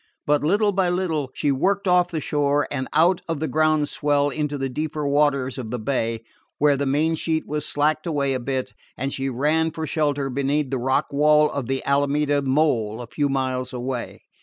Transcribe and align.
But 0.25 0.43
little 0.43 0.71
by 0.71 0.89
little 0.89 1.29
she 1.35 1.51
worked 1.51 1.87
off 1.87 2.07
the 2.09 2.19
shore 2.19 2.67
and 2.71 2.87
out 2.91 3.21
of 3.27 3.39
the 3.39 3.47
ground 3.47 3.87
swell 3.87 4.29
into 4.29 4.57
the 4.57 4.67
deeper 4.67 5.07
waters 5.07 5.59
of 5.59 5.69
the 5.69 5.77
bay, 5.77 6.23
where 6.57 6.75
the 6.75 6.87
main 6.87 7.13
sheet 7.13 7.45
was 7.47 7.67
slacked 7.67 8.07
away 8.07 8.33
a 8.33 8.39
bit, 8.39 8.73
and 8.97 9.13
she 9.13 9.29
ran 9.29 9.69
for 9.69 9.85
shelter 9.85 10.31
behind 10.31 10.71
the 10.71 10.79
rock 10.79 11.13
wall 11.13 11.51
of 11.51 11.67
the 11.67 11.85
Alameda 11.85 12.41
Mole 12.41 12.99
a 12.99 13.05
few 13.05 13.29
miles 13.29 13.73
away. 13.73 14.23